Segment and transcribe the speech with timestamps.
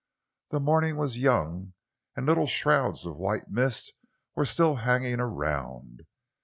[0.49, 1.73] The morning was young,
[2.15, 3.93] and little shrouds of white mist
[4.35, 6.07] were still hanging around.